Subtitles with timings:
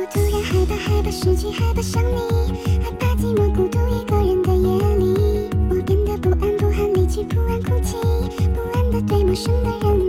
[0.00, 2.52] 我突然害怕害怕失去害怕想你
[2.84, 5.50] 害怕寂寞孤独一个人的夜里。
[5.68, 7.96] 我变得不安不安离去不安哭泣
[8.54, 10.07] 不安的对陌生的人。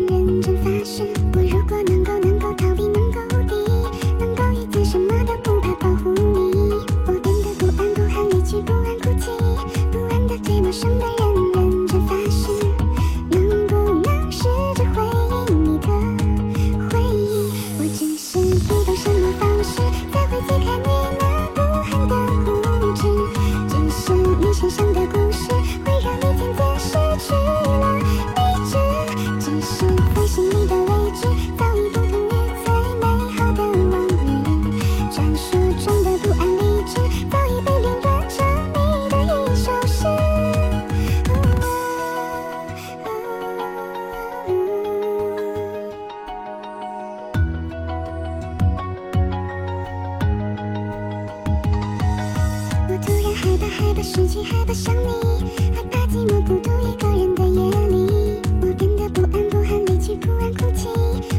[54.00, 55.44] 怕失去害怕想你
[55.76, 58.40] 害怕寂寞孤独一个人的夜里。
[58.62, 60.88] 我变得不安不安离去不安哭泣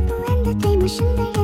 [0.06, 1.39] 不安的对陌生的人。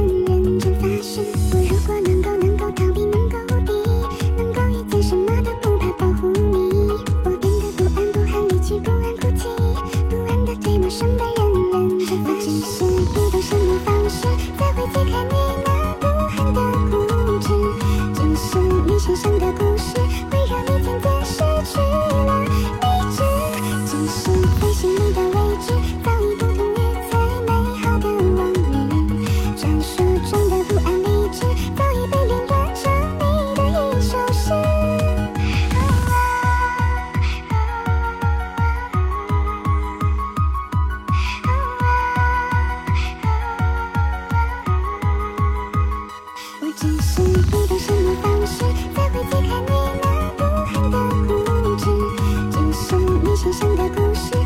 [53.47, 54.46] 天上的故事